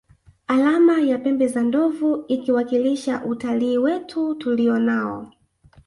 [0.47, 5.31] Alama ya pembe za ndovu ikiwakilisha utalii wetu tulio nao